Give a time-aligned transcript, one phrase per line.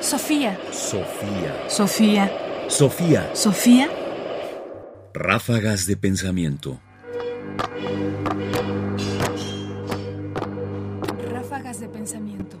[0.00, 0.58] Sofía.
[0.72, 1.68] Sofía.
[1.68, 2.32] Sofía.
[2.68, 3.30] Sofía.
[3.34, 3.90] Sofía.
[5.12, 6.80] Ráfagas de pensamiento.
[11.30, 12.56] Ráfagas de pensamiento.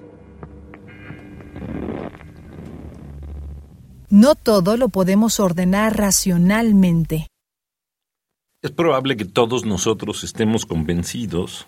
[4.10, 7.26] No todo lo podemos ordenar racionalmente.
[8.60, 11.66] Es probable que todos nosotros estemos convencidos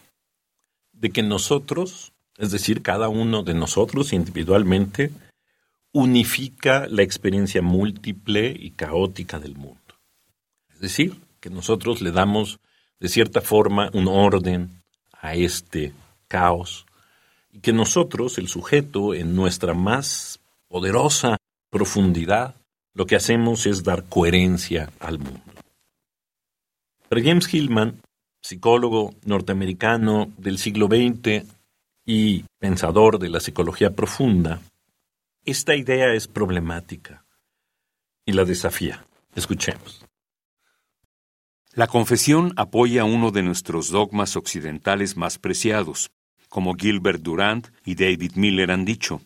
[0.92, 5.10] de que nosotros, es decir, cada uno de nosotros individualmente,
[5.92, 9.78] unifica la experiencia múltiple y caótica del mundo.
[10.72, 12.58] Es decir, que nosotros le damos
[12.98, 14.70] de cierta forma un orden
[15.12, 15.92] a este
[16.28, 16.86] caos
[17.52, 21.36] y que nosotros, el sujeto, en nuestra más poderosa
[21.70, 22.54] profundidad,
[22.94, 25.40] lo que hacemos es dar coherencia al mundo.
[27.08, 28.00] Pero James Hillman,
[28.40, 31.44] psicólogo norteamericano del siglo XX
[32.06, 34.60] y pensador de la psicología profunda,
[35.44, 37.24] esta idea es problemática
[38.24, 39.04] y la desafía.
[39.34, 40.06] Escuchemos.
[41.72, 46.12] La confesión apoya uno de nuestros dogmas occidentales más preciados,
[46.48, 49.22] como Gilbert Durant y David Miller han dicho.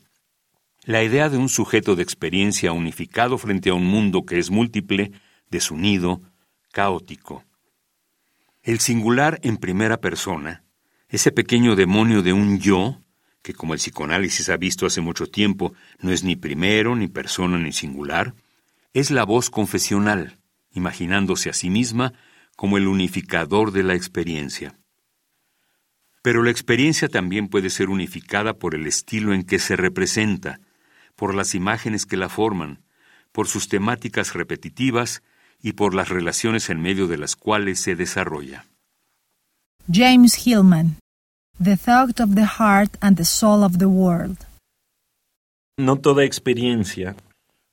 [0.84, 5.10] La idea de un sujeto de experiencia unificado frente a un mundo que es múltiple,
[5.50, 6.22] desunido,
[6.72, 7.44] caótico.
[8.62, 10.64] El singular en primera persona,
[11.08, 13.00] ese pequeño demonio de un yo,
[13.46, 17.60] que como el psicoanálisis ha visto hace mucho tiempo, no es ni primero, ni persona,
[17.60, 18.34] ni singular,
[18.92, 20.36] es la voz confesional,
[20.72, 22.12] imaginándose a sí misma
[22.56, 24.76] como el unificador de la experiencia.
[26.22, 30.58] Pero la experiencia también puede ser unificada por el estilo en que se representa,
[31.14, 32.82] por las imágenes que la forman,
[33.30, 35.22] por sus temáticas repetitivas
[35.62, 38.66] y por las relaciones en medio de las cuales se desarrolla.
[39.88, 40.96] James Hillman.
[41.58, 44.36] The Thought of the Heart and the Soul of the World.
[45.78, 47.16] No toda experiencia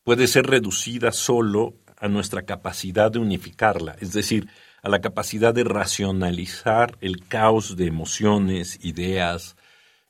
[0.06, 4.48] puede ser reducida solo a nuestra capacidad de unificarla, es decir,
[4.84, 9.58] a la capacidad de racionalizar el caos de emociones, ideas,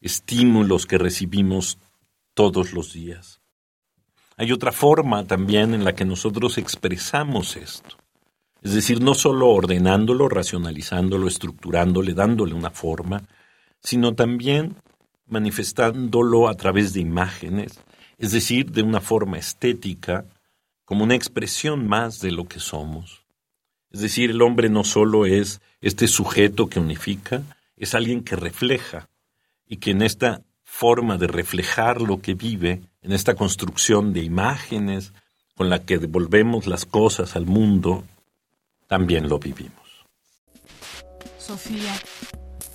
[0.02, 1.80] estímulos que recibimos
[2.36, 3.42] todos los días.
[4.38, 7.98] Hay otra forma también en la que nosotros expresamos esto.
[8.62, 13.24] Es decir, no solo ordenándolo, racionalizándolo, estructurándole, dándole una forma,
[13.84, 14.76] sino también
[15.28, 17.80] manifestándolo a través de imágenes,
[18.18, 20.26] es decir, de una forma estética,
[20.86, 23.24] como una expresión más de lo que somos.
[23.92, 27.44] Es decir, el hombre no solo es este sujeto que unifica,
[27.78, 29.10] es alguien que refleja
[29.68, 35.14] y que en esta forma de reflejar lo que vive, en esta construcción de imágenes
[35.56, 38.04] con la que devolvemos las cosas al mundo,
[38.88, 39.74] también lo vivimos.